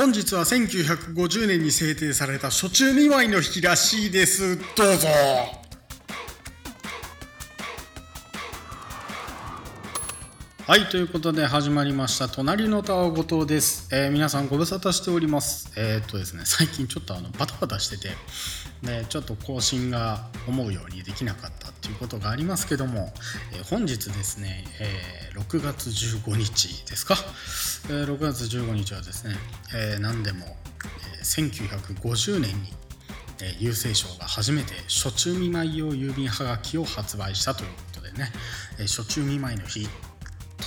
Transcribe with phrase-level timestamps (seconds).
[0.00, 4.56] 本日は1950年に制定された初中見舞いの日らしいです。
[4.56, 5.08] どうぞ。
[10.66, 12.28] はいということで始まりました。
[12.28, 15.70] 隣のタワー後藤です、えー皆さんご無沙汰しております。
[15.76, 18.08] えーっとですね最近ちょっとあのバタバタしてて
[18.80, 23.12] でちょっと更新が思うようにできなかったっていうことがありますけども、
[23.52, 27.16] えー本日ですね、えー6月15日ですか、
[27.88, 29.34] えー6月15日はですね、
[29.74, 30.44] えー何でも、
[31.18, 32.72] えー1950年に
[33.40, 38.30] えー郵政省が初めて初中見舞い用郵便はがきを発売したということでね、
[38.78, 39.88] えー初中見舞いの日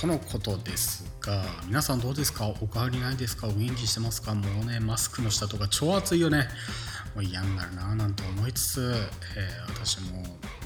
[0.00, 2.48] とのことですが皆さんどうですか？
[2.48, 3.46] お変わりないですか？
[3.46, 4.34] お元気してますか？
[4.34, 6.48] もうねマスクの下とか超暑いよね。
[7.14, 8.94] もう嫌になるなぁなんて思いつつ、
[9.36, 10.24] えー私も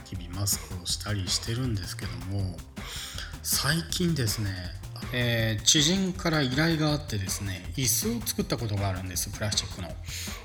[0.08, 2.56] 日々マスクをしたりしてるんですけども
[3.42, 4.50] 最近ですね、
[5.12, 9.88] えー知人から依頼があってですね椅子を作ったことがあるんですプラスチックの。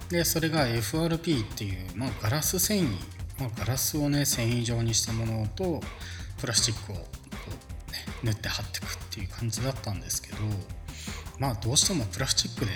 [0.10, 2.88] でそれが FRP っていう、まあ、ガラス繊維、
[3.40, 5.82] まあ、ガラスをね繊維状にしたものと
[6.40, 7.02] プラスチックをこ
[7.90, 10.38] う、ね、縫って貼ってくっていう感じだったんですけど
[11.40, 12.72] まあどうしてもプラスチックで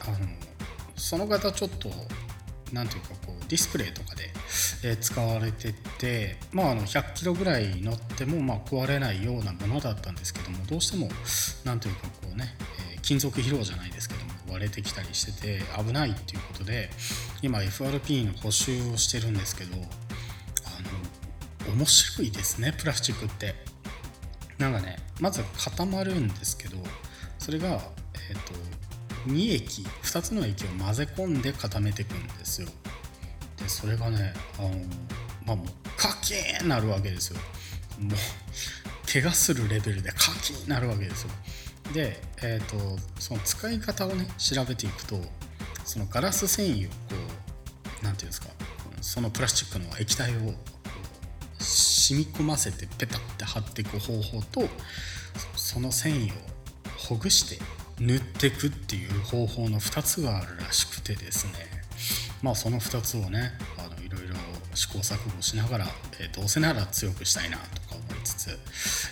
[0.00, 0.16] あの
[0.96, 1.90] その方ちょっと
[2.72, 4.30] なんていうかこうディスプレイとかで、
[4.84, 11.08] え使われてて、まあ、あの100キロぐらい乗ってもま壊れないようなものだったんですけどもどうしても
[11.64, 12.54] なんというかこうね、
[12.94, 16.90] え金属疲労じゃないですけども割れてきたりしてて危ないっていうことで
[17.42, 19.78] 今 FRP の補修をしてるんですけどあ
[21.68, 23.76] の面白いですねプラスチックって。
[24.58, 26.78] なんかねまず固まるんですけど
[27.38, 27.78] それが、えー、
[28.46, 28.54] と
[29.26, 32.68] 2液2つの液を混ぜ込んで固めていくんですよ。
[33.58, 34.68] でそれがねあの
[35.46, 37.38] まあもうカキーンなるわけですよ。
[38.00, 41.30] もう怪我するレベルでカキーンなるわけですよ。
[41.92, 45.20] で、えー、とその使い方をね調べていくと
[45.84, 46.96] そのガラス繊維をこ
[48.02, 48.48] うなんていうんですか
[49.00, 50.52] そのプラスチックの液体を
[51.58, 54.68] 染み込ませてペタって貼っていく方法と
[55.54, 56.34] その繊維を
[56.96, 57.62] ほぐして
[57.98, 61.52] 塗っていくっていう方法の2つがあるらしくてですね。
[62.42, 64.34] まあその2つをねあのいろいろ
[64.74, 65.86] 試行錯誤しながら、
[66.20, 68.58] えーどうせなら強くしたいなとか思いつつ、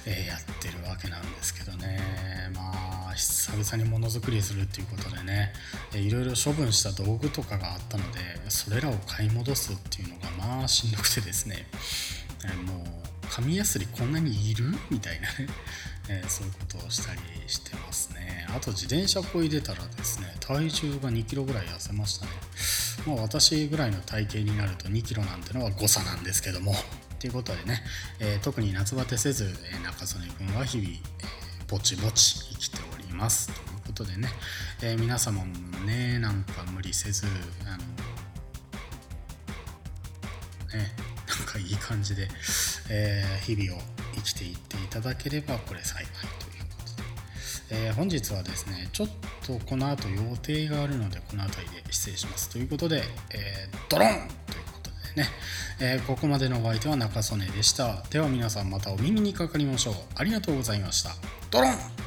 [0.06, 2.50] えーやってるわけなんですけどね。
[2.55, 5.53] まあ久々にものづくりするっていうことでね
[5.95, 8.19] えーいろいろ処分した道具とかがあったので
[8.51, 11.66] それらを買い戻すっていうのがまあしんどくてですね。
[12.45, 14.66] えーもう紙やすりこんなにいる？
[14.91, 15.49] みたいなね、
[16.09, 18.47] えーそういうことをしたりしてますね。
[18.54, 22.32] あと自転車こいでたらですね体重が2キロぐらい痩せましたね。
[23.06, 26.75] まあ私ぐらいの体型になると2キロなんてのは誤差なんですけども。
[27.19, 27.82] ということでね、
[28.20, 30.98] えー特に夏バテせず、え中曽根君は日々、えー
[31.66, 33.47] ぼちぼち生きております。
[33.47, 34.28] ということでね、
[34.82, 35.47] え皆様も
[35.86, 37.25] ねなんか無理せず
[37.66, 37.78] あの
[40.78, 40.92] ね、
[41.28, 42.28] なんかいい感じで、
[42.91, 43.82] え日々を
[44.16, 46.84] 生きていってただければこれ幸いというこ
[47.69, 49.09] とで、えー本日はですねちょっ
[49.44, 52.49] とこの後予定があるのでこの辺りで失礼します。
[52.49, 53.03] ということで、
[53.34, 55.28] えードローンということでね、
[55.81, 58.04] えーここまでのお相手は中曽根でした。
[58.10, 59.94] では皆さんまたお耳にかかりましょう。
[60.15, 61.10] ありがとうございました。
[61.50, 62.03] ドロン